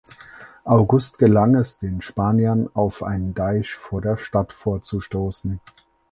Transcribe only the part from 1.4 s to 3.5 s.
es den Spaniern auf einen